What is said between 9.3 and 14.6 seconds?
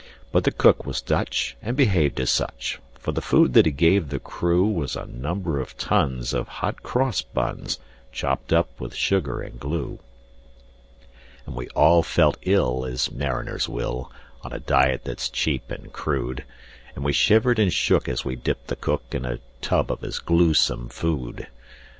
and glue. And we all felt ill as mariners will, On a